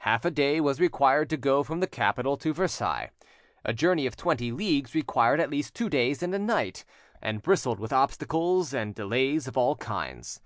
Half 0.00 0.26
a 0.26 0.30
day 0.30 0.60
was 0.60 0.80
required 0.82 1.30
to 1.30 1.38
go 1.38 1.62
from 1.62 1.80
the 1.80 1.86
capital 1.86 2.36
to 2.36 2.52
Versailles; 2.52 3.08
a 3.64 3.72
journey 3.72 4.04
of 4.04 4.16
twenty 4.18 4.52
leagues 4.52 4.94
required 4.94 5.40
at 5.40 5.48
least 5.48 5.74
two 5.74 5.88
days 5.88 6.22
and 6.22 6.34
a 6.34 6.38
night, 6.38 6.84
and 7.22 7.40
bristled 7.40 7.80
with 7.80 7.90
obstacles 7.90 8.74
ind 8.74 8.94
delays 8.94 9.48
of 9.48 9.56
all 9.56 9.76
kinds. 9.76 10.42